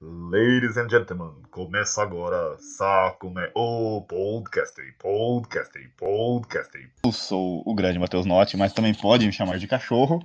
Ladies 0.00 0.76
and 0.76 0.88
gentlemen, 0.88 1.42
começa 1.50 2.00
agora 2.00 2.56
Sacume, 2.60 3.50
o 3.52 4.00
podcast, 4.02 4.80
podcast, 4.96 5.76
podcast. 5.96 6.78
Eu 7.04 7.10
sou 7.10 7.64
o 7.66 7.74
grande 7.74 7.98
Matheus 7.98 8.24
Notti, 8.24 8.56
mas 8.56 8.72
também 8.72 8.94
pode 8.94 9.26
me 9.26 9.32
chamar 9.32 9.58
de 9.58 9.66
cachorro. 9.66 10.20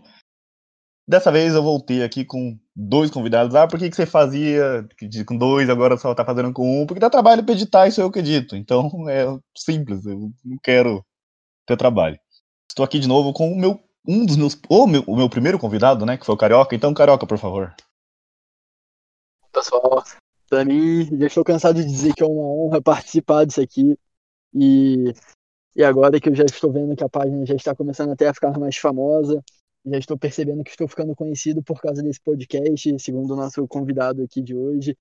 Dessa 1.08 1.32
vez 1.32 1.56
eu 1.56 1.64
voltei 1.64 2.04
aqui 2.04 2.24
com 2.24 2.56
dois 2.76 3.10
convidados. 3.10 3.56
Ah, 3.56 3.66
por 3.66 3.80
que, 3.80 3.90
que 3.90 3.96
você 3.96 4.06
fazia 4.06 4.88
com 5.26 5.36
dois, 5.40 5.68
agora 5.72 5.98
só 5.98 6.14
tá 6.14 6.24
fazendo 6.24 6.54
com 6.54 6.84
um? 6.84 6.86
Porque 6.86 7.00
dá 7.00 7.10
trabalho 7.10 7.44
pra 7.44 7.56
editar, 7.56 7.88
isso 7.88 8.00
eu 8.00 8.12
que 8.12 8.20
edito. 8.20 8.56
Então 8.56 9.10
é 9.10 9.26
simples, 9.58 10.06
eu 10.06 10.32
não 10.46 10.58
quero 10.62 11.04
ter 11.66 11.78
trabalho. 11.78 12.20
Estou 12.70 12.86
aqui 12.86 13.00
de 13.00 13.08
novo 13.08 13.34
com 13.34 13.52
o 13.52 13.60
meu, 13.60 13.84
um 14.08 14.24
dos 14.24 14.36
meus, 14.36 14.56
o 14.70 14.86
meu, 14.86 15.04
o 15.08 15.16
meu 15.16 15.28
primeiro 15.28 15.58
convidado, 15.58 16.06
né, 16.06 16.16
que 16.16 16.28
foi 16.28 16.36
o 16.36 16.38
Carioca. 16.38 16.76
Então, 16.76 16.94
Carioca, 16.94 17.26
por 17.26 17.40
favor. 17.40 17.74
Pessoal, 19.64 20.04
pra 20.50 20.66
mim, 20.66 21.06
já 21.18 21.28
estou 21.28 21.44
cansado 21.44 21.82
de 21.82 21.86
dizer 21.86 22.14
que 22.14 22.22
é 22.22 22.26
uma 22.26 22.44
honra 22.44 22.82
participar 22.82 23.46
disso 23.46 23.62
aqui. 23.62 23.98
E, 24.54 25.14
e 25.74 25.82
agora 25.82 26.20
que 26.20 26.28
eu 26.28 26.36
já 26.36 26.44
estou 26.44 26.70
vendo 26.70 26.98
que 26.98 27.04
a 27.04 27.08
página 27.08 27.46
já 27.46 27.56
está 27.56 27.74
começando 27.74 28.12
até 28.12 28.28
a 28.28 28.34
ficar 28.34 28.60
mais 28.60 28.76
famosa, 28.76 29.42
já 29.86 29.98
estou 29.98 30.18
percebendo 30.18 30.62
que 30.64 30.72
estou 30.72 30.86
ficando 30.86 31.16
conhecido 31.16 31.64
por 31.64 31.80
causa 31.80 32.04
desse 32.04 32.20
podcast, 32.20 33.00
segundo 33.00 33.32
o 33.32 33.38
nosso 33.38 33.66
convidado 33.70 34.22
aqui 34.22 34.42
de 34.42 34.54
hoje. 34.54 34.98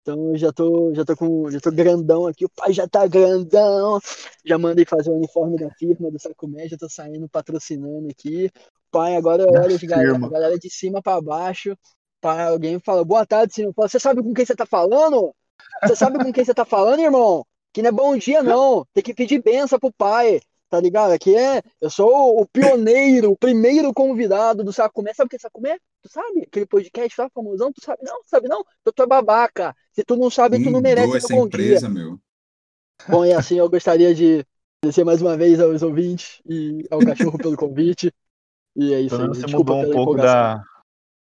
Então 0.00 0.30
eu 0.30 0.38
já 0.38 0.50
tô, 0.50 0.94
já 0.94 1.04
tô 1.04 1.14
com, 1.14 1.50
já 1.50 1.60
tô 1.60 1.70
grandão 1.70 2.26
aqui, 2.26 2.46
o 2.46 2.50
pai 2.50 2.72
já 2.72 2.88
tá 2.88 3.06
grandão. 3.06 4.00
Já 4.46 4.56
mandei 4.56 4.86
fazer 4.86 5.10
o 5.10 5.16
uniforme 5.16 5.58
da 5.58 5.68
firma 5.74 6.10
do 6.10 6.18
Sacomé, 6.18 6.66
já 6.68 6.78
tô 6.78 6.88
saindo 6.88 7.28
patrocinando 7.28 8.08
aqui. 8.08 8.50
Pai, 8.90 9.14
agora 9.14 9.42
é 9.42 9.46
hora 9.46 9.76
de 9.76 9.86
galera, 9.86 10.18
galera 10.18 10.58
de 10.58 10.70
cima 10.70 11.02
para 11.02 11.20
baixo 11.20 11.76
para 12.20 12.48
alguém 12.48 12.78
fala, 12.78 13.04
boa 13.04 13.26
tarde, 13.26 13.54
senhor. 13.54 13.72
Você 13.76 13.98
sabe 13.98 14.22
com 14.22 14.32
quem 14.34 14.44
você 14.44 14.54
tá 14.54 14.66
falando? 14.66 15.34
Você 15.82 15.96
sabe 15.96 16.18
com 16.18 16.32
quem 16.32 16.44
você 16.44 16.54
tá 16.54 16.64
falando, 16.64 17.00
irmão? 17.00 17.44
Que 17.72 17.82
não 17.82 17.88
é 17.88 17.92
bom 17.92 18.16
dia, 18.16 18.42
não. 18.42 18.86
Tem 18.92 19.02
que 19.02 19.14
pedir 19.14 19.42
benção 19.42 19.78
pro 19.78 19.92
pai. 19.92 20.40
Tá 20.68 20.80
ligado? 20.80 21.12
Aqui 21.12 21.36
é. 21.36 21.62
Eu 21.80 21.90
sou 21.90 22.40
o 22.40 22.46
pioneiro, 22.46 23.30
o 23.30 23.36
primeiro 23.36 23.92
convidado 23.94 24.64
do 24.64 24.72
Sacomé. 24.72 25.12
Sabe 25.14 25.26
o 25.26 25.30
que 25.30 25.36
é 25.36 25.38
Sacomé? 25.38 25.78
Tu 26.02 26.10
sabe? 26.10 26.42
Aquele 26.42 26.66
podcast 26.66 27.20
lá 27.20 27.30
famosão, 27.30 27.72
tu 27.72 27.84
sabe 27.84 28.02
não? 28.02 28.22
Tu 28.22 28.28
sabe 28.28 28.48
não? 28.48 28.64
Tu, 28.84 28.92
tu 28.92 29.02
é 29.02 29.06
babaca. 29.06 29.74
Se 29.92 30.02
tu 30.04 30.16
não 30.16 30.30
sabe, 30.30 30.62
tu 30.62 30.70
não 30.70 30.80
merece 30.80 31.16
essa 31.16 31.34
bom 31.34 31.46
empresa, 31.46 31.88
dia. 31.88 31.88
meu. 31.88 32.18
Bom, 33.08 33.24
e 33.24 33.32
assim 33.32 33.58
eu 33.58 33.68
gostaria 33.70 34.14
de 34.14 34.44
agradecer 34.82 35.04
mais 35.04 35.22
uma 35.22 35.36
vez 35.36 35.60
aos 35.60 35.82
ouvintes 35.82 36.40
e 36.48 36.84
ao 36.90 36.98
cachorro 37.00 37.38
pelo 37.38 37.56
convite. 37.56 38.12
E 38.74 38.92
é 38.92 39.00
isso 39.00 39.20
aí. 39.20 39.28
você 39.28 39.46
mudou 39.46 39.80
um 39.82 39.90
pouco 39.90 40.16
da, 40.16 40.62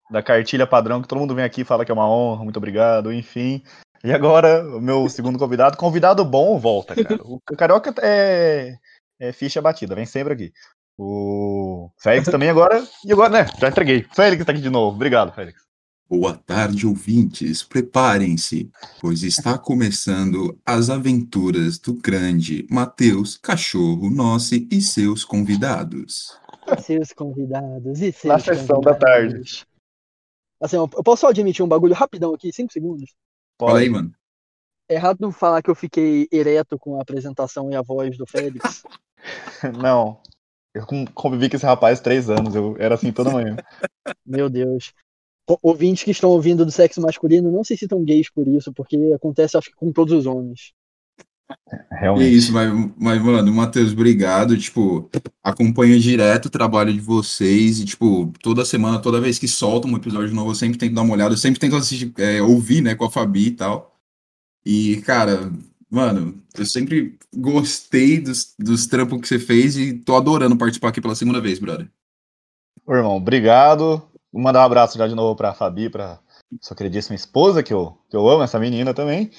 da 0.09 0.21
cartilha 0.21 0.67
padrão, 0.67 1.01
que 1.01 1.07
todo 1.07 1.19
mundo 1.19 1.35
vem 1.35 1.45
aqui 1.45 1.61
e 1.61 1.65
fala 1.65 1.83
que 1.83 1.91
é 1.91 1.93
uma 1.93 2.09
honra, 2.09 2.43
muito 2.43 2.57
obrigado, 2.57 3.11
enfim. 3.11 3.63
E 4.03 4.11
agora, 4.11 4.63
o 4.77 4.81
meu 4.81 5.09
segundo 5.09 5.39
convidado, 5.39 5.77
convidado 5.77 6.23
bom, 6.23 6.59
volta, 6.59 6.95
cara. 6.95 7.19
O 7.23 7.39
Carioca 7.57 7.93
é, 8.01 8.75
é 9.19 9.31
ficha 9.31 9.61
batida, 9.61 9.95
vem 9.95 10.05
sempre 10.05 10.33
aqui. 10.33 10.53
O 10.97 11.89
Félix 11.97 12.29
também 12.29 12.49
agora, 12.49 12.83
e 13.03 13.11
agora, 13.11 13.29
né, 13.29 13.47
já 13.59 13.67
entreguei. 13.67 14.05
Félix 14.13 14.45
tá 14.45 14.51
aqui 14.51 14.61
de 14.61 14.69
novo, 14.69 14.95
obrigado, 14.95 15.33
Félix. 15.33 15.65
Boa 16.07 16.35
tarde, 16.35 16.85
ouvintes. 16.85 17.63
Preparem-se, 17.63 18.69
pois 19.01 19.23
está 19.23 19.57
começando 19.57 20.55
as 20.63 20.91
aventuras 20.91 21.79
do 21.79 21.95
grande 21.95 22.67
Matheus 22.69 23.37
Cachorro 23.37 24.11
Nossi 24.11 24.67
e 24.71 24.81
seus 24.81 25.25
convidados. 25.25 26.37
E 26.77 26.81
seus 26.81 27.11
convidados. 27.11 28.01
E 28.01 28.11
seus 28.11 28.31
Na 28.31 28.37
sessão 28.39 28.81
da 28.81 28.93
convidados. 28.93 29.65
Assim, 30.59 30.77
eu 30.77 30.87
posso 30.87 31.21
só 31.21 31.27
admitir 31.27 31.63
um 31.63 31.67
bagulho 31.67 31.93
rapidão 31.93 32.33
aqui, 32.33 32.51
cinco 32.51 32.71
segundos? 32.71 33.13
Fala 33.59 33.79
aí, 33.79 33.89
mano. 33.89 34.13
É 34.89 34.95
errado 34.95 35.31
falar 35.31 35.61
que 35.61 35.69
eu 35.69 35.75
fiquei 35.75 36.27
ereto 36.31 36.77
com 36.77 36.97
a 36.97 37.01
apresentação 37.01 37.71
e 37.71 37.75
a 37.75 37.81
voz 37.81 38.17
do 38.17 38.25
Félix. 38.25 38.83
Não, 39.81 40.21
eu 40.73 40.85
con- 40.85 41.05
convivi 41.13 41.49
com 41.49 41.55
esse 41.55 41.65
rapaz 41.65 41.99
três 41.99 42.29
anos, 42.29 42.53
eu 42.53 42.75
era 42.77 42.95
assim 42.95 43.11
toda 43.11 43.31
manhã. 43.31 43.55
Meu 44.25 44.49
Deus. 44.49 44.93
Ouvintes 45.61 46.03
que 46.03 46.11
estão 46.11 46.31
ouvindo 46.31 46.65
do 46.65 46.71
sexo 46.71 47.01
masculino, 47.01 47.51
não 47.51 47.63
se 47.63 47.77
sintam 47.77 48.03
gays 48.03 48.29
por 48.29 48.47
isso, 48.47 48.73
porque 48.73 48.97
acontece, 49.15 49.57
acho 49.57 49.69
que, 49.69 49.75
com 49.75 49.91
todos 49.91 50.13
os 50.13 50.25
homens. 50.25 50.73
É 51.69 51.99
Realmente. 51.99 52.35
isso, 52.35 52.51
mas, 52.53 52.71
mas 52.97 53.21
mano, 53.21 53.53
Matheus, 53.53 53.91
obrigado. 53.93 54.57
Tipo, 54.57 55.09
acompanho 55.43 55.99
direto 55.99 56.45
o 56.45 56.49
trabalho 56.49 56.93
de 56.93 56.99
vocês 56.99 57.79
e, 57.79 57.85
tipo, 57.85 58.31
toda 58.41 58.65
semana, 58.65 58.99
toda 58.99 59.21
vez 59.21 59.39
que 59.39 59.47
solta 59.47 59.87
um 59.87 59.95
episódio 59.95 60.33
novo, 60.33 60.51
eu 60.51 60.55
sempre 60.55 60.77
tento 60.77 60.93
dar 60.93 61.01
uma 61.01 61.13
olhada, 61.13 61.33
eu 61.33 61.37
sempre 61.37 61.59
tento 61.59 61.75
assistir, 61.75 62.13
é, 62.17 62.41
ouvir, 62.41 62.81
né, 62.81 62.95
com 62.95 63.05
a 63.05 63.11
Fabi 63.11 63.47
e 63.47 63.51
tal. 63.51 63.95
E, 64.65 65.01
cara, 65.01 65.51
mano, 65.89 66.41
eu 66.57 66.65
sempre 66.65 67.17
gostei 67.35 68.19
dos, 68.19 68.55
dos 68.57 68.87
trampos 68.87 69.21
que 69.21 69.27
você 69.27 69.39
fez 69.39 69.77
e 69.77 69.93
tô 69.93 70.15
adorando 70.15 70.57
participar 70.57 70.89
aqui 70.89 71.01
pela 71.01 71.15
segunda 71.15 71.39
vez, 71.39 71.59
brother. 71.59 71.89
Ô, 72.85 72.93
irmão, 72.93 73.15
obrigado. 73.15 74.01
Vou 74.31 74.41
mandar 74.41 74.61
um 74.61 74.65
abraço 74.65 74.97
já 74.97 75.07
de 75.07 75.15
novo 75.15 75.35
pra 75.35 75.53
Fabi, 75.53 75.89
pra 75.89 76.19
sua 76.61 76.75
queridíssima 76.75 77.15
esposa, 77.15 77.61
que 77.63 77.73
eu, 77.73 77.97
que 78.09 78.15
eu 78.15 78.27
amo 78.29 78.43
essa 78.43 78.59
menina 78.59 78.93
também. 78.93 79.31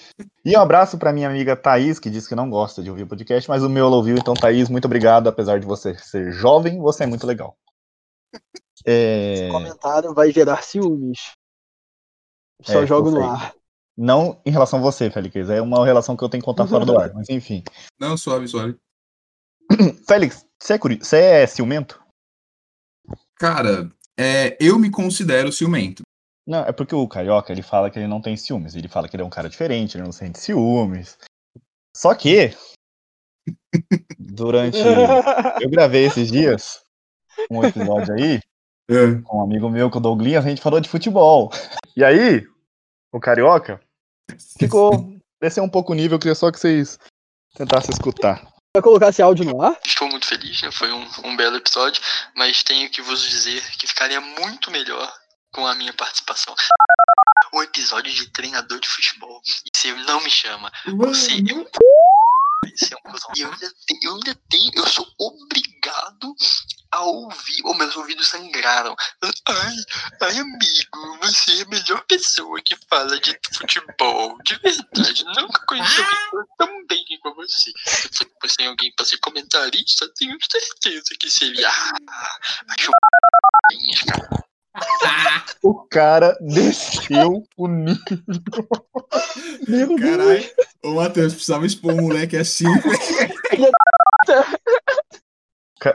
E 0.44 0.56
um 0.56 0.60
abraço 0.60 0.98
pra 0.98 1.12
minha 1.12 1.28
amiga 1.28 1.56
Thaís, 1.56 1.98
que 1.98 2.10
disse 2.10 2.28
que 2.28 2.34
não 2.34 2.48
gosta 2.50 2.82
de 2.82 2.90
ouvir 2.90 3.02
o 3.02 3.06
podcast, 3.06 3.48
mas 3.48 3.62
o 3.62 3.68
meu 3.68 3.86
ela 3.86 3.96
ouviu. 3.96 4.16
Então, 4.16 4.34
Thaís, 4.34 4.68
muito 4.68 4.84
obrigado. 4.86 5.28
Apesar 5.28 5.58
de 5.58 5.66
você 5.66 5.96
ser 5.98 6.32
jovem, 6.32 6.78
você 6.78 7.04
é 7.04 7.06
muito 7.06 7.26
legal. 7.26 7.56
É, 8.88 9.32
Esse 9.32 9.50
comentário 9.50 10.14
vai 10.14 10.30
gerar 10.30 10.62
ciúmes. 10.62 11.32
Só 12.62 12.82
É, 12.82 12.86
jogo 12.86 13.10
no 13.10 13.24
ar. 13.24 13.52
não 13.96 14.40
em 14.46 14.50
relação 14.50 14.78
a 14.78 14.82
você, 14.82 15.10
Félix. 15.10 15.50
É 15.50 15.60
uma 15.60 15.84
relação 15.84 16.16
que 16.16 16.22
eu 16.22 16.28
tenho 16.28 16.40
que 16.40 16.44
contar 16.44 16.68
fora 16.68 16.84
do 16.84 16.96
ar. 16.96 17.12
Mas 17.12 17.28
enfim. 17.28 17.64
Não, 17.98 18.16
suave, 18.16 18.46
suave. 18.46 18.76
Félix, 20.06 20.46
você 20.62 20.74
é, 20.74 20.78
curi... 20.78 20.98
você 21.02 21.16
é 21.16 21.46
ciumento? 21.48 22.00
Cara, 23.34 23.90
é, 24.16 24.56
eu 24.60 24.78
me 24.78 24.90
considero 24.90 25.50
ciumento. 25.50 26.02
Não, 26.46 26.60
é 26.60 26.72
porque 26.72 26.94
o 26.94 27.08
Carioca, 27.08 27.52
ele 27.52 27.62
fala 27.62 27.90
que 27.90 27.98
ele 27.98 28.06
não 28.06 28.20
tem 28.20 28.36
ciúmes. 28.36 28.76
Ele 28.76 28.88
fala 28.88 29.08
que 29.08 29.16
ele 29.16 29.22
é 29.22 29.26
um 29.26 29.30
cara 29.30 29.48
diferente, 29.48 29.96
ele 29.96 30.04
não 30.04 30.12
sente 30.12 30.38
ciúmes. 30.38 31.18
Só 31.96 32.14
que, 32.14 32.56
durante... 34.18 34.78
Eu 35.60 35.68
gravei 35.68 36.06
esses 36.06 36.30
dias 36.30 36.82
um 37.50 37.64
episódio 37.64 38.14
aí 38.14 38.40
É. 38.88 39.20
com 39.24 39.38
um 39.38 39.42
amigo 39.42 39.68
meu, 39.68 39.90
com 39.90 39.98
o 39.98 40.00
Douglas, 40.00 40.44
a 40.44 40.48
gente 40.48 40.62
falou 40.62 40.78
de 40.78 40.88
futebol. 40.88 41.50
E 41.96 42.04
aí, 42.04 42.46
o 43.12 43.18
Carioca 43.18 43.80
ficou... 44.56 45.12
Desceu 45.42 45.64
um 45.64 45.68
pouco 45.68 45.92
o 45.92 45.94
nível, 45.94 46.14
eu 46.14 46.18
queria 46.20 46.34
só 46.36 46.52
que 46.52 46.58
vocês 46.58 46.98
tentassem 47.54 47.90
escutar. 47.90 48.46
Vai 48.74 48.82
colocar 48.82 49.08
esse 49.08 49.20
áudio 49.20 49.44
no 49.44 49.60
ar? 49.60 49.78
Estou 49.84 50.08
muito 50.08 50.26
feliz, 50.26 50.62
né? 50.62 50.70
Foi 50.70 50.90
um, 50.92 51.06
um 51.24 51.36
belo 51.36 51.56
episódio, 51.56 52.00
mas 52.34 52.62
tenho 52.62 52.88
que 52.88 53.02
vos 53.02 53.28
dizer 53.28 53.60
que 53.76 53.86
ficaria 53.86 54.20
muito 54.20 54.70
melhor 54.70 55.12
com 55.56 55.66
a 55.66 55.74
minha 55.74 55.92
participação. 55.94 56.54
Um 57.54 57.62
episódio 57.62 58.12
de 58.12 58.28
treinador 58.28 58.78
de 58.78 58.86
futebol. 58.86 59.40
E 59.64 59.70
você 59.74 59.92
não 59.94 60.20
me 60.20 60.30
chama. 60.30 60.70
Você 60.84 61.32
é 61.32 61.54
um 61.54 61.64
você 62.76 62.92
é 62.92 62.96
um 62.98 63.10
cuzão. 63.10 63.30
E 63.34 63.40
eu 63.40 63.50
ainda, 63.50 63.72
tenho, 63.86 64.00
eu 64.02 64.14
ainda 64.14 64.34
tenho, 64.50 64.72
eu 64.74 64.86
sou 64.86 65.08
obrigado 65.18 66.36
a 66.90 67.00
ouvir. 67.04 67.62
Oh, 67.64 67.72
meus 67.72 67.96
ouvidos 67.96 68.28
sangraram. 68.28 68.94
Ai, 69.48 69.76
ai, 70.20 70.38
amigo, 70.38 71.18
você 71.22 71.60
é 71.60 71.62
a 71.62 71.68
melhor 71.68 72.04
pessoa 72.04 72.60
que 72.60 72.76
fala 72.90 73.18
de 73.18 73.38
futebol. 73.54 74.36
De 74.44 74.56
verdade, 74.58 75.24
nunca 75.24 75.64
conheci 75.64 76.00
alguém 76.02 76.54
tão 76.58 76.86
bem 76.86 77.04
igual 77.08 77.34
você. 77.34 77.72
Se 77.86 78.30
fosse 78.42 78.66
alguém 78.66 78.92
pra 78.94 79.06
ser 79.06 79.18
comentarista, 79.18 80.12
tenho 80.14 80.36
certeza 80.50 81.14
que 81.18 81.30
seria. 81.30 81.70
Ah, 81.70 82.38
acho 82.68 82.90
cara. 84.06 84.45
O 85.62 85.74
cara 85.74 86.36
desceu 86.40 87.42
o 87.56 87.66
nível. 87.68 87.96
Meu 89.66 89.88
Deus. 89.96 90.00
Caralho. 90.00 90.44
Ô, 90.84 90.90
Matheus, 90.92 91.34
precisava 91.34 91.66
expor 91.66 91.92
um 91.94 92.02
moleque 92.02 92.36
assim. 92.36 92.66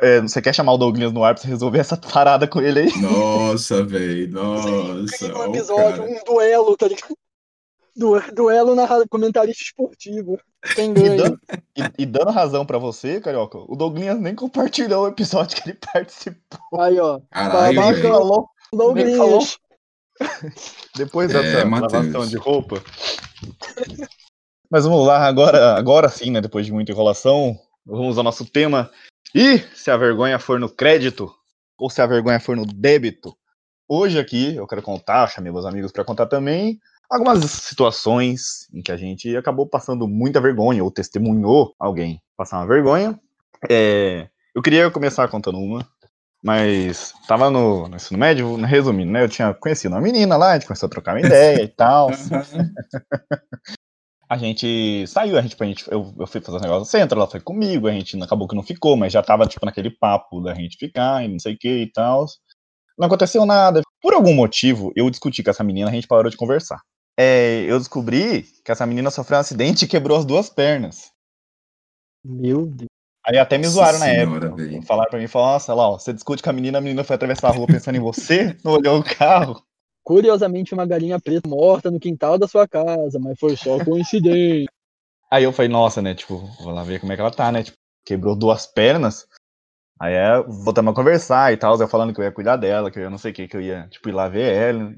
É, 0.02 0.22
você 0.22 0.42
quer 0.42 0.54
chamar 0.54 0.74
o 0.74 0.78
Douglas 0.78 1.12
no 1.12 1.24
ar 1.24 1.34
pra 1.34 1.42
você 1.42 1.48
resolver 1.50 1.80
essa 1.80 1.98
parada 1.98 2.48
com 2.48 2.62
ele 2.62 2.82
aí? 2.82 3.02
Nossa, 3.02 3.84
velho. 3.84 4.30
Nossa. 4.32 5.38
um 5.38 5.46
episódio, 5.56 6.04
um 6.04 6.24
duelo, 6.26 6.78
tá 6.78 6.88
ligado? 6.88 7.16
Du- 7.96 8.22
Duelo 8.34 8.74
na 8.74 8.88
comentarista 9.10 9.64
esportivo. 9.64 10.40
Quem 10.76 10.92
E 10.92 10.94
dando, 10.94 11.40
e- 11.76 12.04
e 12.04 12.06
dando 12.06 12.30
razão 12.32 12.66
pra 12.66 12.78
você, 12.78 13.20
Carioca, 13.20 13.58
o 13.58 13.76
Douglas 13.76 14.20
nem 14.20 14.34
compartilhou 14.36 15.06
o 15.06 15.08
episódio 15.10 15.62
que 15.62 15.70
ele 15.72 15.78
participou. 15.94 16.80
Aí, 16.80 16.98
ó. 17.00 17.20
Caralho, 17.32 17.76
Babaca. 17.82 18.02
Douglas. 18.74 19.18
Falou. 19.18 19.44
depois 20.96 21.32
É, 21.32 21.42
dessa 21.42 21.66
Matheus. 21.66 21.94
lavação 21.94 22.28
de 22.28 22.38
roupa. 22.38 22.82
Mas 24.70 24.86
vamos 24.86 25.06
lá, 25.06 25.26
agora, 25.28 25.76
agora 25.76 26.10
sim, 26.10 26.32
né? 26.32 26.40
Depois 26.40 26.66
de 26.66 26.72
muita 26.72 26.92
enrolação, 26.92 27.58
vamos 27.86 28.18
ao 28.18 28.24
nosso 28.24 28.46
tema. 28.46 28.90
E 29.36 29.60
se 29.76 29.92
a 29.92 29.98
vergonha 29.98 30.40
for 30.40 30.60
no 30.60 30.70
crédito, 30.70 31.34
ou 31.78 31.90
se 31.90 32.02
a 32.02 32.06
vergonha 32.08 32.40
for 32.40 32.56
no 32.56 32.66
débito, 32.66 33.36
hoje 33.88 34.18
aqui 34.20 34.56
eu 34.56 34.68
quero 34.68 34.82
contar, 34.82 35.28
chamei 35.28 35.52
meus 35.52 35.66
amigos 35.66 35.92
pra 35.92 36.06
contar 36.06 36.28
também, 36.28 36.80
algumas 37.10 37.40
situações 37.52 38.70
em 38.74 38.82
que 38.82 38.92
a 38.92 38.98
gente 38.98 39.36
acabou 39.36 39.68
passando 39.68 40.08
muita 40.08 40.40
vergonha 40.40 40.84
ou 40.84 40.92
testemunhou 40.92 41.76
alguém 41.78 42.22
passar 42.38 42.60
uma 42.60 42.68
vergonha. 42.68 43.20
É, 43.70 44.30
eu 44.56 44.62
queria 44.62 44.90
começar 44.90 45.28
contando 45.28 45.58
uma, 45.58 45.86
mas 46.44 47.14
tava 47.28 47.50
no, 47.50 47.88
no 47.88 47.96
ensino 47.96 48.20
médio, 48.20 48.56
resumindo, 48.56 49.12
né? 49.12 49.24
Eu 49.24 49.30
tinha 49.30 49.54
conhecido 49.54 49.94
uma 49.94 50.02
menina 50.02 50.36
lá, 50.36 50.52
a 50.52 50.54
gente 50.56 50.68
começou 50.68 50.88
a 50.88 50.90
trocar 50.90 51.14
uma 51.14 51.26
ideia 51.26 51.62
e 51.62 51.68
tal. 51.76 52.10
a 54.28 54.38
gente 54.38 55.06
saiu, 55.08 55.38
a 55.38 55.42
gente, 55.42 55.56
a 55.60 55.66
gente 55.66 55.92
eu, 55.92 56.14
eu 56.18 56.26
fui 56.26 56.42
fazer 56.42 56.58
um 56.58 56.62
negócio 56.62 56.80
no 56.80 56.86
centro, 56.86 57.18
ela 57.18 57.30
foi 57.30 57.40
comigo, 57.40 57.88
a 57.88 57.92
gente 57.92 58.22
acabou 58.24 58.48
que 58.48 58.56
não 58.56 58.64
ficou, 58.64 58.98
mas 58.98 59.14
já 59.14 59.22
tava, 59.22 59.46
tipo, 59.46 59.66
naquele 59.66 59.92
papo 59.92 60.42
da 60.42 60.56
gente 60.56 60.78
ficar 60.78 61.24
e 61.24 61.28
não 61.28 61.38
sei 61.38 61.54
o 61.54 61.58
que 61.58 61.84
e 61.84 61.92
tal. 61.92 62.26
Não 62.98 63.08
aconteceu 63.08 63.46
nada. 63.46 63.82
Por 64.02 64.14
algum 64.14 64.34
motivo, 64.34 64.92
eu 64.96 65.10
discuti 65.10 65.44
com 65.44 65.52
essa 65.52 65.64
menina, 65.64 65.90
a 65.90 65.94
gente 65.94 66.08
parou 66.08 66.30
de 66.30 66.38
conversar. 66.38 66.82
É, 67.20 67.66
eu 67.68 67.78
descobri 67.78 68.48
que 68.66 68.72
essa 68.72 68.86
menina 68.86 69.12
sofreu 69.12 69.38
um 69.38 69.42
acidente 69.42 69.86
e 69.86 69.88
quebrou 69.88 70.18
as 70.18 70.26
duas 70.26 70.50
pernas. 70.50 71.12
Meu 72.24 72.66
Deus. 72.66 72.90
Aí 73.26 73.38
até 73.38 73.58
me 73.58 73.66
Nossa 73.66 73.76
zoaram 73.76 74.00
na 74.00 74.06
senhora, 74.06 74.48
época. 74.48 74.64
velho. 74.64 74.82
Falaram 74.82 75.10
pra 75.10 75.20
mim, 75.20 75.28
falaram, 75.28 75.54
nossa, 75.54 75.74
lá, 75.74 75.90
ó, 75.90 76.00
você 76.00 76.12
discute 76.12 76.42
com 76.42 76.50
a 76.50 76.54
menina, 76.54 76.80
a 76.80 76.82
menina 76.82 77.04
foi 77.04 77.16
atravessar 77.16 77.50
a 77.50 77.52
rua 77.52 77.68
pensando 77.68 77.96
em 77.96 78.00
você, 78.00 78.58
não 78.66 78.74
olhou 78.74 79.00
o 79.00 79.04
carro. 79.04 79.62
Curiosamente, 80.04 80.74
uma 80.74 80.86
galinha 80.86 81.20
preta 81.20 81.48
morta 81.48 81.92
no 81.92 82.00
quintal 82.00 82.38
da 82.38 82.48
sua 82.48 82.68
casa, 82.68 83.20
mas 83.20 83.40
foi 83.40 83.56
só 83.56 83.84
coincidência. 83.84 84.68
Aí 85.30 85.44
eu 85.44 85.54
falei, 85.54 85.70
nossa, 85.70 86.02
né, 86.02 86.14
tipo, 86.14 86.38
vou 86.62 86.74
lá 86.74 86.84
ver 86.84 87.00
como 87.00 87.14
é 87.14 87.16
que 87.16 87.22
ela 87.22 87.32
tá, 87.32 87.52
né, 87.52 87.64
tipo, 87.64 87.78
quebrou 88.06 88.36
duas 88.36 88.66
pernas. 88.66 89.28
Aí 90.00 90.14
é, 90.14 90.42
voltamos 90.42 90.92
a 90.92 90.96
conversar 90.96 91.54
e 91.54 91.58
tal, 91.58 91.80
eu 91.80 91.88
falando 91.88 92.14
que 92.14 92.20
eu 92.20 92.26
ia 92.26 92.32
cuidar 92.32 92.58
dela, 92.58 92.90
que 92.90 92.98
eu 92.98 93.04
ia 93.04 93.10
não 93.10 93.20
sei 93.20 93.32
o 93.32 93.34
que, 93.36 93.48
que 93.48 93.56
eu 93.56 93.62
ia, 93.62 93.88
tipo, 93.90 94.10
ir 94.10 94.14
lá 94.14 94.28
ver 94.28 94.52
ela. 94.52 94.92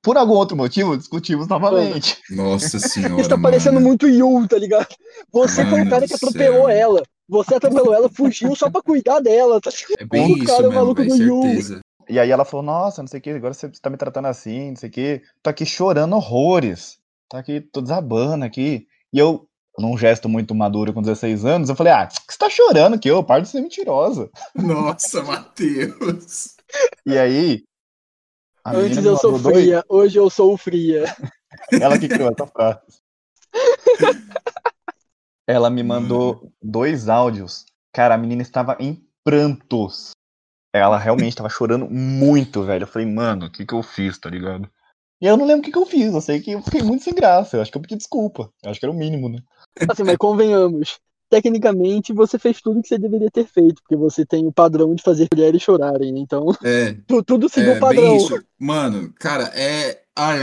Por 0.00 0.16
algum 0.16 0.34
outro 0.34 0.56
motivo, 0.56 0.96
discutimos 0.96 1.48
novamente. 1.48 2.22
Nossa 2.30 2.78
senhora. 2.78 3.16
Isso 3.20 3.28
tá 3.28 3.36
parecendo 3.36 3.74
mano. 3.74 3.86
muito 3.86 4.06
Yu, 4.06 4.46
tá 4.46 4.58
ligado? 4.58 4.86
Você 5.32 5.64
foi 5.64 5.80
o 5.80 5.84
Mano 5.84 5.90
cara 5.90 6.06
que 6.06 6.14
atropelou 6.14 6.66
céu. 6.66 6.68
ela. 6.68 7.02
Você 7.28 7.54
atropelou 7.54 7.94
ela, 7.94 8.08
fugiu 8.08 8.54
só 8.54 8.70
pra 8.70 8.82
cuidar 8.82 9.20
dela. 9.20 9.60
Tá? 9.60 9.70
É 9.98 10.04
bem 10.04 10.32
O 10.32 10.36
isso 10.36 10.46
cara 10.46 10.64
é 10.64 10.66
o 10.66 10.70
mesmo, 10.70 10.74
maluco 10.84 11.02
velho, 11.02 11.16
do 11.16 11.22
Yu. 11.22 11.42
certeza. 11.42 11.80
E 12.08 12.18
aí 12.20 12.30
ela 12.30 12.44
falou, 12.44 12.64
nossa, 12.66 13.00
não 13.02 13.06
sei 13.08 13.18
o 13.18 13.22
que, 13.22 13.30
agora 13.30 13.54
você 13.54 13.68
tá 13.80 13.88
me 13.88 13.96
tratando 13.96 14.26
assim, 14.28 14.68
não 14.70 14.76
sei 14.76 14.90
o 14.90 14.92
que, 14.92 15.22
tô 15.42 15.48
aqui 15.48 15.64
chorando 15.64 16.14
horrores, 16.14 16.98
tô 17.30 17.38
aqui, 17.38 17.62
tô 17.62 17.80
desabando 17.80 18.44
aqui. 18.44 18.86
E 19.10 19.18
eu, 19.18 19.48
num 19.78 19.96
gesto 19.96 20.28
muito 20.28 20.54
maduro 20.54 20.92
com 20.92 21.00
16 21.00 21.46
anos, 21.46 21.70
eu 21.70 21.74
falei, 21.76 21.94
ah, 21.94 22.06
que 22.06 22.14
você 22.30 22.38
tá 22.38 22.50
chorando 22.50 22.94
aqui, 22.96 23.08
eu, 23.08 23.24
para 23.24 23.40
de 23.40 23.48
ser 23.48 23.62
mentirosa. 23.62 24.28
Nossa, 24.54 25.22
Matheus. 25.22 26.56
E 27.06 27.16
aí, 27.16 27.62
Antes 28.66 29.02
eu 29.04 29.16
sou 29.16 29.32
mandou 29.32 29.52
dois- 29.52 29.64
fria, 29.64 29.84
hoje 29.88 30.18
eu 30.18 30.28
sou 30.28 30.56
fria. 30.58 31.04
Ela 31.80 31.98
que 31.98 32.08
criou 32.08 32.30
essa 32.30 32.46
frase. 32.46 32.80
Ela 35.46 35.68
me 35.70 35.82
mandou 35.82 36.50
dois 36.62 37.08
áudios. 37.08 37.64
Cara, 37.92 38.14
a 38.14 38.18
menina 38.18 38.42
estava 38.42 38.76
em 38.80 39.06
prantos. 39.22 40.10
Ela 40.74 40.98
realmente 40.98 41.30
estava 41.30 41.48
chorando 41.48 41.88
muito, 41.88 42.62
velho. 42.64 42.84
Eu 42.84 42.88
falei, 42.88 43.06
mano, 43.06 43.46
o 43.46 43.50
que 43.50 43.64
que 43.64 43.74
eu 43.74 43.82
fiz, 43.82 44.18
tá 44.18 44.28
ligado? 44.28 44.68
E 45.20 45.26
eu 45.26 45.36
não 45.36 45.46
lembro 45.46 45.60
o 45.60 45.64
que 45.64 45.70
que 45.70 45.78
eu 45.78 45.86
fiz. 45.86 46.12
Eu 46.12 46.20
sei 46.20 46.40
que 46.40 46.52
eu 46.52 46.62
fiquei 46.62 46.82
muito 46.82 47.04
sem 47.04 47.14
graça. 47.14 47.56
Eu 47.56 47.62
acho 47.62 47.70
que 47.70 47.78
eu 47.78 47.82
pedi 47.82 47.96
desculpa. 47.96 48.50
Eu 48.62 48.70
acho 48.70 48.80
que 48.80 48.86
era 48.86 48.92
o 48.92 48.96
mínimo, 48.96 49.28
né? 49.28 49.38
Assim, 49.88 50.02
mas 50.02 50.16
convenhamos. 50.16 50.98
Tecnicamente, 51.30 52.12
você 52.12 52.38
fez 52.38 52.60
tudo 52.60 52.82
que 52.82 52.88
você 52.88 52.98
deveria 52.98 53.30
ter 53.30 53.46
feito, 53.46 53.82
porque 53.82 53.96
você 53.96 54.24
tem 54.26 54.46
o 54.46 54.52
padrão 54.52 54.94
de 54.94 55.02
fazer 55.02 55.28
mulheres 55.32 55.62
chorarem, 55.62 56.12
né? 56.12 56.20
Então, 56.20 56.46
É, 56.62 56.94
tu- 57.06 57.22
tudo 57.22 57.48
seguiu 57.48 57.72
é 57.72 57.76
o 57.76 57.80
padrão. 57.80 58.02
bem 58.02 58.16
isso. 58.16 58.44
Mano, 58.58 59.12
cara, 59.18 59.44
é. 59.54 60.02
Ai, 60.16 60.38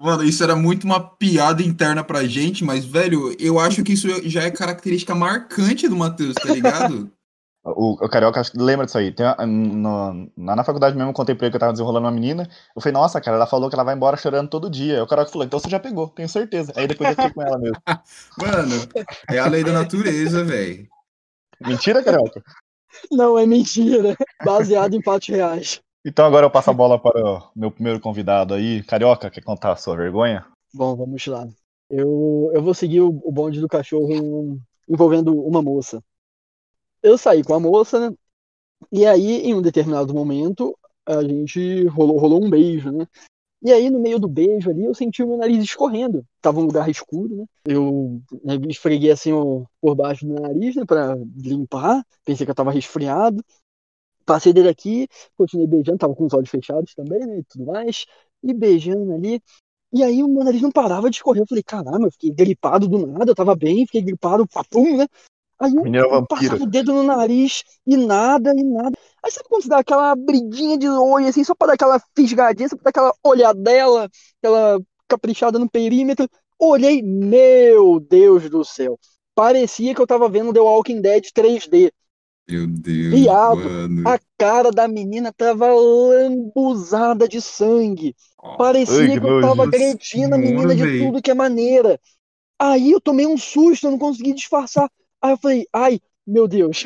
mano, 0.00 0.24
isso 0.24 0.42
era 0.42 0.56
muito 0.56 0.84
uma 0.84 0.98
piada 1.00 1.62
interna 1.62 2.02
pra 2.02 2.24
gente, 2.24 2.64
mas, 2.64 2.84
velho, 2.84 3.36
eu 3.38 3.58
acho 3.60 3.82
que 3.84 3.92
isso 3.92 4.08
já 4.28 4.42
é 4.42 4.50
característica 4.50 5.14
marcante 5.14 5.86
do 5.88 5.94
Matheus, 5.96 6.34
tá 6.34 6.52
ligado? 6.52 7.10
O, 7.62 7.92
o 8.02 8.08
Carioca 8.08 8.40
acho 8.40 8.52
que 8.52 8.58
lembra 8.58 8.86
disso 8.86 8.96
aí. 8.96 9.12
Tem, 9.12 9.26
uma- 9.26 9.46
no- 9.46 10.32
lá 10.38 10.56
na 10.56 10.64
faculdade 10.64 10.96
mesmo, 10.96 11.10
eu 11.10 11.14
contei 11.14 11.34
pra 11.34 11.44
ele 11.44 11.50
que 11.50 11.56
eu 11.56 11.60
tava 11.60 11.72
desenrolando 11.72 12.06
uma 12.06 12.10
menina. 12.10 12.48
Eu 12.74 12.80
falei, 12.80 12.94
nossa, 12.94 13.20
cara, 13.20 13.36
ela 13.36 13.46
falou 13.46 13.68
que 13.68 13.74
ela 13.76 13.84
vai 13.84 13.94
embora 13.94 14.16
chorando 14.16 14.48
todo 14.48 14.70
dia. 14.70 14.94
Aí 14.94 15.00
o 15.02 15.06
Carioca 15.06 15.30
falou, 15.30 15.44
então 15.46 15.60
você 15.60 15.68
já 15.68 15.78
pegou, 15.78 16.08
tenho 16.08 16.26
certeza. 16.26 16.72
Aí 16.74 16.86
depois 16.88 17.10
eu 17.10 17.16
fiquei 17.16 17.34
com 17.34 17.42
ela 17.42 17.58
mesmo. 17.58 17.76
Mano, 18.40 18.88
é 19.30 19.38
a 19.38 19.46
lei 19.46 19.62
da 19.62 19.72
natureza, 19.72 20.42
velho. 20.42 20.88
Mentira, 21.60 22.02
Carioca? 22.02 22.42
Não, 23.12 23.38
é 23.38 23.44
mentira. 23.44 24.16
Baseado 24.42 24.94
em 24.94 25.02
fatos 25.02 25.28
reais. 25.28 25.82
Então 26.04 26.24
agora 26.24 26.46
eu 26.46 26.50
passo 26.50 26.70
a 26.70 26.74
bola 26.74 26.98
para 26.98 27.22
o 27.22 27.50
meu 27.54 27.70
primeiro 27.70 28.00
convidado 28.00 28.54
aí. 28.54 28.82
Carioca, 28.84 29.30
quer 29.30 29.42
contar 29.42 29.72
a 29.72 29.76
sua 29.76 29.96
vergonha? 29.96 30.46
Bom, 30.72 30.96
vamos 30.96 31.26
lá. 31.26 31.46
Eu, 31.90 32.50
eu 32.54 32.62
vou 32.62 32.72
seguir 32.72 33.00
o, 33.00 33.08
o 33.08 33.30
bonde 33.30 33.60
do 33.60 33.68
cachorro 33.68 34.58
envolvendo 34.88 35.34
uma 35.34 35.60
moça. 35.60 36.02
Eu 37.02 37.18
saí 37.18 37.42
com 37.42 37.54
a 37.54 37.60
moça, 37.60 38.10
né? 38.10 38.16
E 38.90 39.04
aí, 39.04 39.42
em 39.42 39.54
um 39.54 39.60
determinado 39.60 40.14
momento, 40.14 40.76
a 41.04 41.22
gente 41.22 41.84
rolou, 41.86 42.18
rolou 42.18 42.42
um 42.44 42.48
beijo, 42.48 42.90
né? 42.90 43.06
E 43.62 43.70
aí, 43.70 43.90
no 43.90 44.00
meio 44.00 44.18
do 44.18 44.28
beijo 44.28 44.70
ali, 44.70 44.84
eu 44.84 44.94
senti 44.94 45.22
o 45.22 45.28
meu 45.28 45.36
nariz 45.36 45.62
escorrendo. 45.62 46.24
Tava 46.40 46.60
um 46.60 46.64
lugar 46.64 46.88
escuro, 46.88 47.36
né? 47.36 47.44
Eu 47.64 48.22
né, 48.42 48.54
esfreguei 48.68 49.10
assim 49.10 49.32
ó, 49.32 49.64
por 49.80 49.94
baixo 49.94 50.26
do 50.26 50.32
nariz, 50.32 50.74
né? 50.76 50.84
Pra 50.86 51.14
limpar. 51.36 52.02
Pensei 52.24 52.46
que 52.46 52.50
eu 52.50 52.54
tava 52.54 52.72
resfriado. 52.72 53.44
Passei 54.30 54.52
dele 54.52 54.68
aqui, 54.68 55.08
continuei 55.36 55.66
beijando, 55.66 55.98
tava 55.98 56.14
com 56.14 56.24
os 56.24 56.32
olhos 56.32 56.48
fechados 56.48 56.94
também, 56.94 57.18
né? 57.18 57.40
E 57.40 57.42
tudo 57.42 57.66
mais. 57.66 58.06
E 58.44 58.54
beijando 58.54 59.12
ali. 59.12 59.42
E 59.92 60.04
aí 60.04 60.22
o 60.22 60.28
meu 60.28 60.44
nariz 60.44 60.62
não 60.62 60.70
parava 60.70 61.10
de 61.10 61.16
escorrer. 61.16 61.42
Eu 61.42 61.48
falei, 61.48 61.64
caramba, 61.64 62.06
eu 62.06 62.12
fiquei 62.12 62.30
gripado 62.30 62.86
do 62.86 63.08
nada, 63.08 63.28
eu 63.28 63.34
tava 63.34 63.56
bem, 63.56 63.84
fiquei 63.86 64.02
gripado, 64.02 64.46
papum, 64.46 64.98
né? 64.98 65.08
Aí 65.58 65.74
eu, 65.74 65.84
eu 65.84 66.26
passava 66.28 66.62
o 66.62 66.66
dedo 66.66 66.94
no 66.94 67.02
nariz 67.02 67.64
e 67.84 67.96
nada, 67.96 68.54
e 68.56 68.62
nada. 68.62 68.96
Aí 69.20 69.32
sabe 69.32 69.48
quando 69.48 69.64
você 69.64 69.68
dá 69.68 69.78
aquela 69.78 70.14
briguinha 70.14 70.78
de 70.78 70.88
olho, 70.88 71.26
assim, 71.26 71.42
só 71.42 71.52
pra 71.52 71.66
dar 71.66 71.74
aquela 71.74 72.00
fisgadinha, 72.14 72.68
só 72.68 72.76
pra 72.76 72.84
dar 72.84 72.90
aquela 72.90 73.14
olhadela, 73.24 74.08
aquela 74.40 74.80
caprichada 75.08 75.58
no 75.58 75.68
perímetro. 75.68 76.28
Olhei, 76.56 77.02
meu 77.02 77.98
Deus 77.98 78.48
do 78.48 78.64
céu. 78.64 78.96
Parecia 79.34 79.92
que 79.92 80.00
eu 80.00 80.06
tava 80.06 80.28
vendo 80.28 80.52
The 80.52 80.60
Walking 80.60 81.00
Dead 81.00 81.24
3D. 81.34 81.90
Meu 82.48 82.66
Deus, 82.66 83.14
Viado, 83.14 83.56
mano. 83.56 84.08
A 84.08 84.18
cara 84.36 84.70
da 84.70 84.88
menina 84.88 85.32
tava 85.32 85.72
lambuzada 85.72 87.28
de 87.28 87.40
sangue. 87.40 88.14
Parecia 88.58 89.00
Ai, 89.00 89.20
que 89.20 89.26
eu 89.26 89.40
tava 89.40 89.62
agredindo 89.64 90.34
a 90.34 90.38
menina 90.38 90.74
de 90.74 90.98
tudo 90.98 91.22
que 91.22 91.30
é 91.30 91.34
maneira. 91.34 92.00
Aí 92.58 92.90
eu 92.92 93.00
tomei 93.00 93.26
um 93.26 93.38
susto, 93.38 93.86
eu 93.86 93.92
não 93.92 93.98
consegui 93.98 94.34
disfarçar. 94.34 94.90
Aí 95.22 95.32
eu 95.32 95.38
falei, 95.38 95.66
ai, 95.72 96.00
meu 96.26 96.46
Deus. 96.46 96.84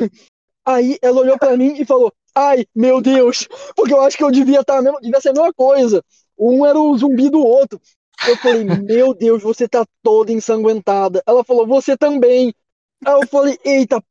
Aí 0.67 0.99
ela 1.03 1.21
olhou 1.21 1.39
pra 1.39 1.57
mim 1.57 1.75
e 1.79 1.85
falou, 1.85 2.13
ai, 2.35 2.65
meu 2.75 3.01
Deus. 3.01 3.47
Porque 3.77 3.93
eu 3.93 4.01
acho 4.01 4.17
que 4.17 4.25
eu 4.25 4.31
devia 4.31 4.61
estar 4.61 4.81
mesmo, 4.81 5.01
devia 5.01 5.21
ser 5.21 5.31
a 5.31 5.33
mesma 5.33 5.53
coisa. 5.53 6.03
Um 6.39 6.65
era 6.65 6.79
o 6.79 6.97
zumbi 6.97 7.29
do 7.29 7.45
outro. 7.45 7.81
Eu 8.27 8.37
falei, 8.37 8.65
meu 8.65 9.15
Deus, 9.15 9.43
você 9.43 9.69
tá 9.69 9.85
toda 10.03 10.33
ensanguentada. 10.33 11.23
Ela 11.27 11.45
falou, 11.45 11.67
você 11.67 11.97
também. 11.97 12.55
Aí 13.05 13.15
eu 13.21 13.27
falei, 13.29 13.59
eita, 13.65 14.03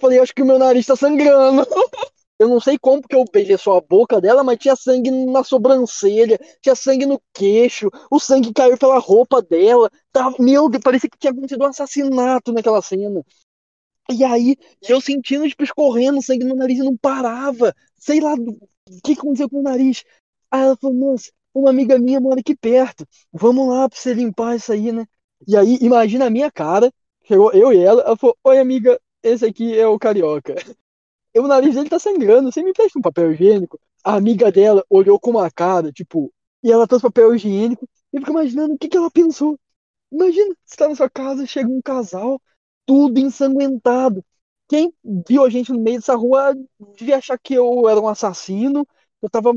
falei, 0.00 0.18
acho 0.18 0.34
que 0.34 0.42
o 0.42 0.46
meu 0.46 0.58
nariz 0.58 0.86
tá 0.86 0.96
sangrando. 0.96 1.66
Eu 2.38 2.48
não 2.48 2.60
sei 2.60 2.78
como, 2.78 3.02
porque 3.02 3.16
eu 3.16 3.24
beijei 3.32 3.58
só 3.58 3.78
a 3.78 3.80
boca 3.80 4.20
dela, 4.20 4.44
mas 4.44 4.58
tinha 4.58 4.76
sangue 4.76 5.10
na 5.10 5.42
sobrancelha, 5.42 6.38
tinha 6.62 6.76
sangue 6.76 7.04
no 7.04 7.20
queixo, 7.34 7.90
o 8.08 8.20
sangue 8.20 8.52
caiu 8.52 8.78
pela 8.78 8.98
roupa 9.00 9.42
dela. 9.42 9.90
Tava, 10.12 10.36
meu 10.38 10.68
Deus, 10.70 10.80
parecia 10.84 11.10
que 11.10 11.18
tinha 11.18 11.32
acontecido 11.32 11.64
um 11.64 11.66
assassinato 11.66 12.52
naquela 12.52 12.80
cena. 12.80 13.24
E 14.10 14.24
aí, 14.24 14.56
eu 14.88 15.00
sentindo, 15.00 15.48
tipo, 15.48 15.64
escorrendo 15.64 16.22
sangue 16.22 16.44
no 16.44 16.54
nariz 16.56 16.78
e 16.78 16.82
não 16.82 16.96
parava. 16.96 17.74
Sei 17.96 18.20
lá 18.20 18.34
o 18.34 18.58
que 19.04 19.12
aconteceu 19.12 19.48
com 19.50 19.58
o 19.60 19.62
nariz. 19.62 20.04
Aí 20.50 20.62
ela 20.62 20.76
falou, 20.76 20.96
nossa, 20.96 21.30
uma 21.54 21.70
amiga 21.70 21.98
minha 21.98 22.20
mora 22.20 22.40
aqui 22.40 22.56
perto. 22.56 23.06
Vamos 23.32 23.68
lá 23.68 23.88
pra 23.88 23.98
você 23.98 24.14
limpar 24.14 24.56
isso 24.56 24.72
aí, 24.72 24.92
né? 24.92 25.06
E 25.46 25.56
aí, 25.56 25.78
imagina 25.82 26.26
a 26.26 26.30
minha 26.30 26.50
cara. 26.50 26.92
Chegou 27.28 27.52
eu 27.52 27.72
e 27.72 27.78
ela, 27.78 28.00
ela 28.02 28.16
falou, 28.16 28.36
oi 28.42 28.58
amiga, 28.58 28.98
esse 29.22 29.44
aqui 29.44 29.78
é 29.78 29.86
o 29.86 29.98
Carioca. 29.98 30.54
E 31.34 31.40
o 31.40 31.46
nariz 31.46 31.74
dele 31.74 31.90
tá 31.90 31.98
sangrando, 31.98 32.50
você 32.50 32.62
me 32.62 32.72
presta 32.72 32.98
um 32.98 33.02
papel 33.02 33.32
higiênico? 33.32 33.78
A 34.02 34.14
amiga 34.14 34.50
dela 34.50 34.82
olhou 34.88 35.20
com 35.20 35.30
uma 35.32 35.50
cara, 35.50 35.92
tipo, 35.92 36.32
e 36.64 36.72
ela 36.72 36.86
trouxe 36.86 37.02
papel 37.02 37.34
higiênico. 37.34 37.86
E 38.12 38.16
eu 38.16 38.20
fico 38.22 38.32
imaginando 38.32 38.74
o 38.74 38.78
que, 38.78 38.88
que 38.88 38.96
ela 38.96 39.10
pensou. 39.10 39.60
Imagina, 40.10 40.56
você 40.64 40.76
tá 40.76 40.88
na 40.88 40.96
sua 40.96 41.10
casa, 41.10 41.46
chega 41.46 41.68
um 41.68 41.82
casal, 41.82 42.40
tudo 42.86 43.20
ensanguentado. 43.20 44.24
Quem 44.66 44.92
viu 45.28 45.44
a 45.44 45.50
gente 45.50 45.70
no 45.70 45.78
meio 45.78 45.98
dessa 45.98 46.16
rua 46.16 46.56
devia 46.96 47.18
achar 47.18 47.38
que 47.38 47.54
eu 47.54 47.88
era 47.88 48.00
um 48.00 48.08
assassino. 48.08 48.88
Eu 49.20 49.28
tava, 49.28 49.52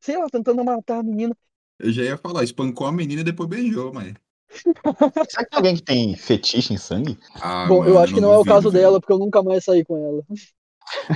sei 0.00 0.18
lá, 0.18 0.26
tentando 0.28 0.64
matar 0.64 0.98
a 0.98 1.02
menina. 1.02 1.34
Eu 1.78 1.92
já 1.92 2.02
ia 2.02 2.18
falar, 2.18 2.42
espancou 2.42 2.88
a 2.88 2.92
menina 2.92 3.20
e 3.20 3.24
depois 3.24 3.48
beijou, 3.48 3.94
mas. 3.94 4.14
Será 5.28 5.44
que 5.44 5.50
tem 5.50 5.56
alguém 5.56 5.76
que 5.76 5.82
tem 5.82 6.16
fetiche 6.16 6.72
em 6.72 6.78
sangue? 6.78 7.18
Ah, 7.40 7.66
Bom, 7.66 7.84
eu 7.84 7.94
mano, 7.94 7.98
acho 7.98 8.14
que 8.14 8.20
não 8.20 8.32
é 8.32 8.38
o 8.38 8.44
caso 8.44 8.70
dela, 8.70 9.00
porque 9.00 9.12
eu 9.12 9.18
nunca 9.18 9.42
mais 9.42 9.64
saí 9.64 9.84
com 9.84 9.96
ela. 9.96 10.22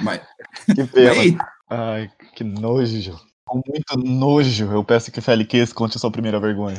Mas, 0.02 0.20
Que 0.74 0.84
pena. 0.84 1.38
Ai, 1.70 2.10
que 2.34 2.44
nojo. 2.44 3.18
Com 3.44 3.62
muito 3.66 3.96
nojo. 3.98 4.72
Eu 4.72 4.84
peço 4.84 5.10
que 5.12 5.18
o 5.18 5.22
Félix 5.22 5.72
conte 5.72 5.96
a 5.96 6.00
sua 6.00 6.10
primeira 6.10 6.40
vergonha. 6.40 6.78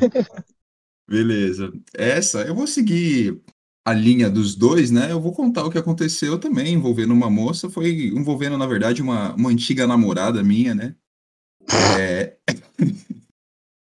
Beleza. 1.08 1.72
Essa, 1.94 2.42
eu 2.42 2.54
vou 2.54 2.68
seguir 2.68 3.42
a 3.86 3.94
linha 3.94 4.30
dos 4.30 4.56
dois, 4.56 4.92
né? 4.92 5.12
Eu 5.12 5.20
vou 5.20 5.34
contar 5.34 5.66
o 5.66 5.72
que 5.72 5.78
aconteceu 5.78 6.38
também 6.38 6.74
envolvendo 6.74 7.14
uma 7.14 7.30
moça. 7.30 7.70
Foi 7.70 7.90
envolvendo, 8.10 8.58
na 8.58 8.68
verdade, 8.68 9.02
uma, 9.02 9.34
uma 9.34 9.50
antiga 9.50 9.88
namorada 9.88 10.44
minha, 10.44 10.76
né? 10.76 10.96
É, 12.00 12.38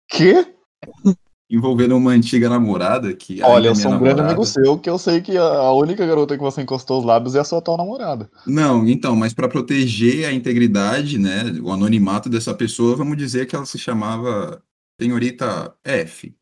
Quê? 0.08 0.46
envolvendo 1.50 1.96
uma 1.96 2.10
antiga 2.12 2.48
namorada 2.48 3.12
que. 3.14 3.42
Olha, 3.42 3.68
é 3.68 3.70
eu 3.70 3.74
sou 3.74 3.92
um 3.92 3.98
grande 3.98 4.16
namorada. 4.16 4.28
amigo 4.32 4.44
seu, 4.44 4.78
que 4.78 4.90
eu 4.90 4.98
sei 4.98 5.20
que 5.20 5.36
a 5.36 5.42
a 5.42 5.72
única 5.74 6.04
garota 6.06 6.36
que 6.36 6.42
você 6.42 6.62
encostou 6.62 6.98
os 7.00 7.04
lábios 7.04 7.34
é 7.34 7.40
a 7.40 7.44
sua 7.44 7.58
atual 7.58 7.76
namorada. 7.78 8.30
Não, 8.46 8.86
então, 8.88 9.14
mas 9.16 9.32
para 9.32 9.48
proteger 9.48 10.26
a 10.26 10.32
integridade, 10.32 11.18
né, 11.18 11.44
o 11.62 11.70
anonimato 11.72 12.28
dessa 12.28 12.52
pessoa, 12.54 12.96
vamos 12.96 13.16
dizer 13.16 13.46
que 13.46 13.54
ela 13.56 13.66
se 13.66 13.78
chamava 13.78 14.62
Senhorita 15.00 15.74
F. 15.84 16.34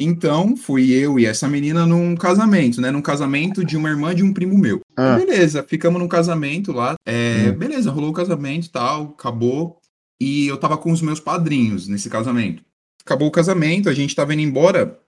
Então, 0.00 0.56
fui 0.56 0.92
eu 0.92 1.18
e 1.18 1.26
essa 1.26 1.48
menina 1.48 1.84
num 1.84 2.14
casamento, 2.14 2.80
né, 2.80 2.90
num 2.92 3.02
casamento 3.02 3.64
de 3.64 3.76
uma 3.76 3.88
irmã 3.88 4.14
de 4.14 4.22
um 4.22 4.32
primo 4.32 4.56
meu. 4.56 4.80
Ah. 4.96 5.16
Beleza, 5.16 5.62
ficamos 5.64 6.00
num 6.00 6.06
casamento 6.06 6.70
lá, 6.70 6.94
é, 7.04 7.50
Hum. 7.50 7.58
beleza, 7.58 7.90
rolou 7.90 8.10
o 8.10 8.12
casamento 8.14 8.66
e 8.66 8.70
tal, 8.70 9.14
acabou, 9.18 9.78
e 10.20 10.46
eu 10.46 10.56
tava 10.56 10.78
com 10.78 10.92
os 10.92 11.02
meus 11.02 11.18
padrinhos 11.18 11.88
nesse 11.88 12.08
casamento. 12.08 12.62
Acabou 13.08 13.28
o 13.28 13.32
casamento, 13.32 13.88
a 13.88 13.94
gente 13.94 14.14
tava 14.14 14.34
indo 14.34 14.42
embora, 14.42 15.00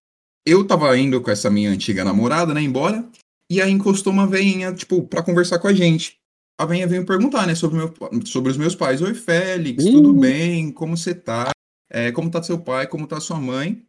eu 0.46 0.66
tava 0.66 0.96
indo 0.96 1.20
com 1.20 1.30
essa 1.30 1.50
minha 1.50 1.70
antiga 1.70 2.02
namorada, 2.02 2.54
né, 2.54 2.62
embora, 2.62 3.06
e 3.50 3.60
aí 3.60 3.70
encostou 3.70 4.10
uma 4.10 4.26
veinha, 4.26 4.72
tipo, 4.72 5.02
pra 5.06 5.22
conversar 5.22 5.58
com 5.58 5.68
a 5.68 5.74
gente. 5.74 6.16
A 6.58 6.64
veinha 6.64 6.86
veio 6.86 7.04
perguntar, 7.04 7.46
né, 7.46 7.54
sobre, 7.54 7.76
meu, 7.76 7.92
sobre 8.24 8.50
os 8.50 8.56
meus 8.56 8.74
pais. 8.74 9.02
Oi, 9.02 9.12
Félix, 9.12 9.84
Ih. 9.84 9.92
tudo 9.92 10.14
bem? 10.14 10.72
Como 10.72 10.96
você 10.96 11.14
tá? 11.14 11.50
É, 11.92 12.10
como 12.10 12.30
tá 12.30 12.42
seu 12.42 12.58
pai? 12.58 12.86
Como 12.86 13.06
tá 13.06 13.20
sua 13.20 13.38
mãe? 13.38 13.82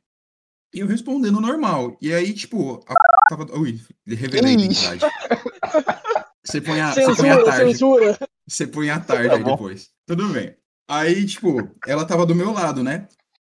E 0.75 0.79
eu 0.81 0.87
respondendo 0.87 1.39
normal. 1.39 1.97
E 2.01 2.13
aí, 2.13 2.33
tipo, 2.33 2.83
a 2.89 2.93
tava... 3.29 3.57
Ui, 3.57 3.79
revelei 4.05 4.55
identidade. 4.55 5.05
Você 6.43 6.59
põe 6.59 6.81
a, 6.81 6.91
você 6.93 7.01
põe 7.15 7.29
a 7.29 7.35
Censura, 7.35 7.45
tarde. 7.45 7.71
censura. 7.71 8.19
Você 8.45 8.67
põe 8.67 8.89
a 8.89 8.99
tarde 8.99 9.29
Tá 9.29 9.35
aí 9.35 9.43
bom. 9.43 9.51
depois. 9.51 9.89
Tudo 10.05 10.27
bem. 10.27 10.53
Aí, 10.89 11.25
tipo, 11.25 11.69
ela 11.87 12.03
tava 12.03 12.25
do 12.25 12.35
meu 12.35 12.51
lado, 12.51 12.83
né? 12.83 13.07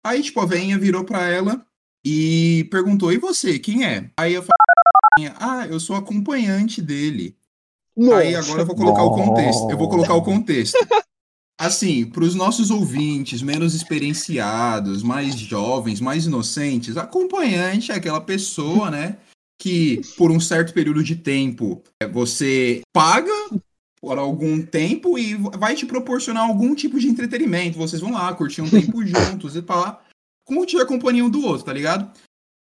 Aí, 0.04 0.22
tipo, 0.22 0.40
a 0.40 0.46
veinha 0.46 0.78
virou 0.78 1.04
pra 1.04 1.28
ela 1.28 1.64
e 2.04 2.66
perguntou: 2.70 3.12
E 3.12 3.18
você, 3.18 3.58
quem 3.58 3.84
é? 3.84 4.10
Aí 4.18 4.34
eu 4.34 4.42
falei: 4.42 5.32
Ah, 5.38 5.66
eu 5.66 5.78
sou 5.78 5.96
acompanhante 5.96 6.80
dele. 6.80 7.36
Aí 8.14 8.32
Nossa. 8.32 8.38
agora 8.38 8.62
eu 8.62 8.66
vou 8.66 8.76
colocar 8.76 9.02
o 9.02 9.10
contexto. 9.10 9.70
Eu 9.70 9.76
vou 9.76 9.88
colocar 9.88 10.14
o 10.14 10.18
Nossa. 10.18 10.30
contexto. 10.30 10.78
Assim, 11.60 12.04
para 12.04 12.22
os 12.22 12.36
nossos 12.36 12.70
ouvintes 12.70 13.42
menos 13.42 13.74
experienciados, 13.74 15.02
mais 15.02 15.36
jovens, 15.36 16.00
mais 16.00 16.24
inocentes, 16.24 16.96
acompanhante 16.96 17.90
é 17.90 17.96
aquela 17.96 18.20
pessoa, 18.20 18.92
né, 18.92 19.16
que 19.60 20.00
por 20.16 20.30
um 20.30 20.38
certo 20.38 20.72
período 20.72 21.02
de 21.02 21.16
tempo 21.16 21.82
você 22.12 22.82
paga 22.92 23.32
por 24.00 24.18
algum 24.18 24.62
tempo 24.62 25.18
e 25.18 25.34
vai 25.34 25.74
te 25.74 25.84
proporcionar 25.86 26.44
algum 26.44 26.74
tipo 26.74 26.98
de 26.98 27.08
entretenimento. 27.08 27.78
Vocês 27.78 28.00
vão 28.00 28.12
lá 28.12 28.32
curtir 28.34 28.62
um 28.62 28.70
tempo 28.70 29.04
juntos 29.06 29.56
e 29.56 29.62
pá, 29.62 30.00
curtir 30.44 30.78
a 30.78 30.86
companhia 30.86 31.24
um 31.24 31.30
do 31.30 31.44
outro, 31.44 31.66
tá 31.66 31.72
ligado? 31.72 32.10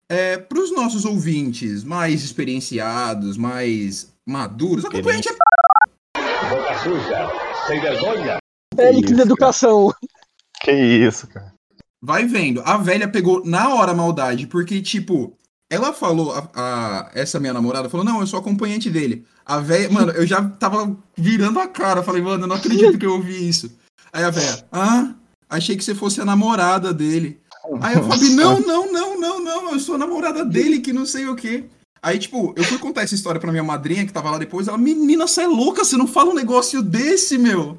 É, 0.09 0.37
para 0.37 0.59
os 0.59 0.73
nossos 0.73 1.05
ouvintes 1.05 1.85
mais 1.85 2.25
experienciados, 2.25 3.37
mais 3.37 4.13
maduros, 4.29 4.85
acompanhante 4.85 5.29
é 5.29 5.33
Félix 8.75 9.11
Isso, 9.11 9.21
Educação. 9.21 9.95
Que 10.63 10.73
isso, 10.73 11.29
cara. 11.29 11.55
Vai 12.03 12.25
vendo. 12.25 12.63
A 12.65 12.77
velha 12.77 13.07
pegou 13.07 13.45
na 13.45 13.75
hora 13.75 13.93
a 13.93 13.95
maldade, 13.95 14.47
porque, 14.47 14.81
tipo, 14.81 15.37
ela 15.71 15.93
falou, 15.93 16.33
a, 16.33 16.49
a- 16.55 17.11
essa 17.15 17.39
minha 17.39 17.53
namorada 17.53 17.89
falou, 17.89 18.05
não, 18.05 18.21
eu 18.21 18.27
sou 18.27 18.41
acompanhante 18.41 18.91
dele. 18.91 19.25
A 19.47 19.61
velha, 19.61 19.89
mano, 19.91 20.11
eu 20.12 20.27
já 20.27 20.43
tava 20.43 20.97
virando 21.17 21.61
a 21.61 21.69
cara, 21.69 22.03
falei, 22.03 22.21
mano, 22.21 22.45
eu 22.45 22.49
não 22.49 22.57
acredito 22.57 22.99
que 22.99 23.07
eu 23.07 23.12
ouvi 23.15 23.49
isso. 23.49 23.71
Aí 24.12 24.25
a 24.25 24.31
velha, 24.31 24.67
ah, 24.73 25.15
achei 25.49 25.77
que 25.77 25.85
você 25.85 25.95
fosse 25.95 26.21
a 26.21 26.25
namorada 26.25 26.93
dele. 26.93 27.41
Aí 27.81 27.95
eu 27.97 28.03
falei, 28.03 28.31
não, 28.31 28.59
não, 28.61 28.93
não, 28.93 29.21
não, 29.21 29.41
não, 29.45 29.73
eu 29.73 29.79
sou 29.79 29.95
a 29.95 29.99
namorada 29.99 30.45
dele, 30.45 30.81
que 30.81 30.93
não 30.93 31.07
sei 31.07 31.27
o 31.27 31.37
quê. 31.37 31.65
Aí, 32.03 32.19
tipo, 32.19 32.53
eu 32.57 32.65
fui 32.65 32.79
contar 32.79 33.03
essa 33.03 33.15
história 33.15 33.39
pra 33.41 33.50
minha 33.53 33.62
madrinha, 33.62 34.07
que 34.07 34.12
tava 34.12 34.31
lá 34.31 34.39
depois, 34.39 34.67
ela, 34.67 34.79
menina, 34.79 35.27
você 35.27 35.43
é 35.43 35.47
louca, 35.47 35.85
você 35.85 35.97
não 35.97 36.07
fala 36.07 36.31
um 36.31 36.35
negócio 36.35 36.83
desse, 36.83 37.37
meu. 37.39 37.77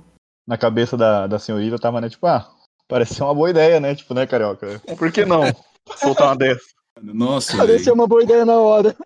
Na 0.48 0.58
cabeça 0.58 0.96
da, 0.96 1.26
da 1.28 1.40
senhorita 1.40 1.80
tava, 1.80 2.00
né, 2.00 2.08
tipo, 2.08 2.28
ah, 2.28 2.48
parecia 2.88 3.26
uma 3.26 3.34
boa 3.34 3.50
ideia, 3.50 3.80
né, 3.80 3.96
tipo, 3.96 4.14
né, 4.14 4.28
carioca? 4.28 4.80
Por 4.96 5.12
que 5.12 5.26
não 5.26 5.42
soltar 5.98 6.28
uma 6.28 6.36
dessa? 6.38 6.62
Nossa, 7.02 7.58
Pareceu 7.58 7.86
velho. 7.86 7.96
uma 7.96 8.08
boa 8.08 8.24
ideia 8.24 8.46
na 8.46 8.58
hora. 8.58 8.96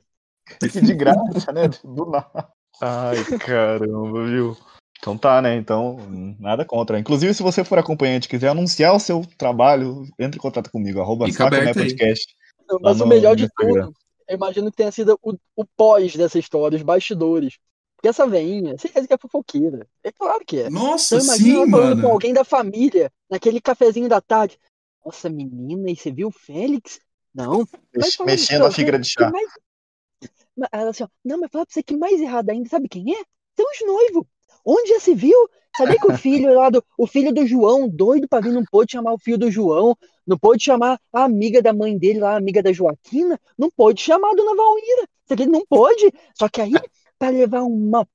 Que 0.62 0.80
de 0.80 0.94
graça, 0.94 1.52
né, 1.52 1.68
do 1.84 2.06
nada. 2.06 2.48
Ai, 2.80 3.16
caramba, 3.40 4.26
viu? 4.28 4.56
Então 5.00 5.18
tá, 5.18 5.42
né, 5.42 5.56
então, 5.56 5.98
nada 6.40 6.64
contra. 6.64 7.00
Inclusive, 7.00 7.34
se 7.34 7.42
você 7.42 7.64
for 7.64 7.80
acompanhante 7.80 8.26
e 8.26 8.30
quiser 8.30 8.50
anunciar 8.50 8.96
o 8.96 9.00
seu 9.00 9.26
trabalho, 9.38 10.04
entre 10.20 10.38
em 10.38 10.42
contato 10.42 10.70
comigo, 10.72 11.02
arroba 11.02 11.26
né, 11.26 11.32
aí. 11.68 11.74
podcast. 11.74 12.36
Mas 12.82 12.98
no- 13.00 13.06
o 13.06 13.08
melhor 13.08 13.36
de 13.36 13.46
Instagram. 13.46 13.86
tudo, 13.88 13.94
eu 14.28 14.36
imagino 14.36 14.70
que 14.70 14.78
tenha 14.78 14.92
sido 14.92 15.18
o, 15.22 15.34
o 15.56 15.66
pós 15.76 16.16
dessa 16.16 16.38
história, 16.38 16.76
os 16.76 16.84
bastidores. 16.84 17.58
Porque 17.96 18.08
essa 18.10 18.28
veinha, 18.28 18.78
certeza 18.78 19.08
que 19.08 19.14
é 19.14 19.18
fofoqueira. 19.18 19.88
É 20.04 20.12
claro 20.12 20.44
que 20.46 20.60
é. 20.62 20.70
Nossa, 20.70 21.16
Então 21.16 21.26
imagina 21.26 21.50
sim, 21.50 21.56
ela 21.62 21.72
falando 21.72 21.96
com 21.96 22.02
mano. 22.04 22.14
alguém 22.14 22.34
da 22.34 22.44
família, 22.44 23.12
naquele 23.30 23.60
cafezinho 23.62 24.08
da 24.10 24.22
tarde. 24.22 24.60
Nossa, 25.04 25.28
menina, 25.30 25.90
e 25.90 25.96
você 25.96 26.12
viu 26.12 26.28
o 26.28 26.32
Félix? 26.32 27.00
Não. 27.36 27.68
Mexendo 27.96 28.26
pra 28.26 28.68
a 28.68 28.72
você 28.72 28.76
xícara 28.82 29.00
de 29.00 29.08
que 29.14 29.14
chá. 29.14 29.30
mais- 29.30 30.70
Ela 30.72 30.90
assim, 30.92 31.04
ó, 31.04 31.08
não, 31.24 31.40
mas 31.40 31.52
fala 31.52 31.66
pra 31.66 31.74
você 31.74 31.84
que 31.84 31.98
mais 31.98 32.20
errado 32.22 32.50
ainda, 32.50 32.70
sabe 32.70 32.88
quem 32.88 33.14
é? 33.14 33.24
São 33.58 33.66
os 33.70 33.86
noivos. 33.86 34.24
Onde 34.66 34.90
já 34.90 35.00
se 35.00 35.14
viu? 35.14 35.38
Sabia 35.78 36.00
que 36.00 36.08
o 36.08 36.18
filho 36.18 36.54
lá 36.56 36.70
do, 36.70 36.84
o 36.98 37.06
filho 37.06 37.34
do 37.34 37.46
João, 37.46 37.90
doido 37.90 38.28
pra 38.30 38.40
vir, 38.40 38.54
não 38.54 38.64
pôde 38.64 38.94
chamar 38.94 39.14
o 39.14 39.20
filho 39.20 39.38
do 39.38 39.52
João, 39.52 39.96
não 40.26 40.38
pôde 40.40 40.64
chamar 40.64 40.98
a 41.12 41.26
amiga 41.26 41.62
da 41.62 41.74
mãe 41.74 41.98
dele 41.98 42.20
lá, 42.20 42.32
a 42.34 42.38
amiga 42.38 42.64
da 42.64 42.72
Joaquina, 42.72 43.38
não 43.58 43.70
pôde 43.70 44.02
chamar 44.02 44.32
a 44.32 44.34
dona 44.36 44.56
Valmira. 44.56 45.08
Você 45.26 45.34
acredita? 45.34 45.58
Não 45.58 45.66
pôde. 45.66 46.12
Só 46.34 46.48
que 46.48 46.62
aí, 46.62 46.72
pra 47.20 47.30
levar 47.30 47.64
uma 47.64 48.06
p... 48.06 48.12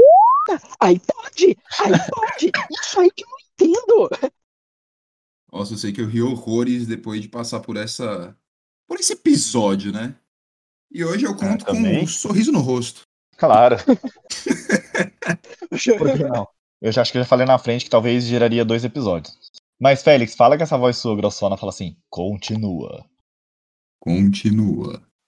aí 0.81 0.99
pode, 0.99 1.57
aí 1.81 1.93
pode. 2.11 2.51
Isso 2.71 3.01
aí 3.01 3.11
que 3.11 3.23
eu 3.25 3.29
não 3.29 3.39
entendo. 3.69 4.31
Nossa, 5.53 5.75
eu 5.75 5.79
sei 5.79 5.93
que 5.93 6.01
eu 6.01 6.07
ri 6.09 6.23
horrores 6.23 6.87
depois 6.87 7.21
de 7.21 7.29
passar 7.29 7.61
por 7.61 7.77
essa. 7.77 8.35
Por 8.91 8.99
esse 8.99 9.13
episódio, 9.13 9.93
né? 9.93 10.17
E 10.91 11.05
hoje 11.05 11.25
eu 11.25 11.37
conto 11.37 11.65
com 11.65 11.75
um 11.75 12.07
sorriso 12.09 12.51
no 12.51 12.59
rosto. 12.59 13.03
Claro. 13.37 13.77
Por 15.97 16.17
que 16.17 16.25
não? 16.25 16.49
Eu 16.83 16.91
já 16.91 17.03
acho 17.03 17.13
que 17.13 17.19
eu 17.19 17.23
já 17.23 17.29
falei 17.29 17.47
na 17.47 17.57
frente 17.57 17.85
que 17.85 17.91
talvez 17.91 18.25
geraria 18.25 18.65
dois 18.65 18.85
episódios. 18.85 19.39
Mas, 19.81 20.03
Félix, 20.03 20.35
fala 20.35 20.57
que 20.57 20.65
essa 20.65 20.77
voz 20.77 20.97
sua 20.97 21.15
grossona 21.15 21.57
fala 21.57 21.71
assim, 21.71 21.97
continua. 22.11 23.07
Continua. 24.01 25.01